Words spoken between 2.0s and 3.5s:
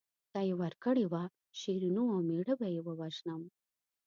او مېړه به یې ووژنم.